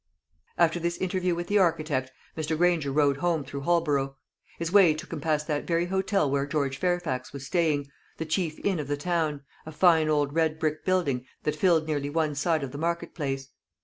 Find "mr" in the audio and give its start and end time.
2.35-2.57